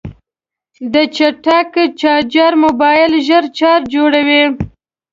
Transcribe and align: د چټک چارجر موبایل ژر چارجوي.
د 0.93 0.95
چټک 1.15 1.73
چارجر 1.99 2.51
موبایل 2.63 3.11
ژر 3.27 3.43
چارجوي. 3.59 4.43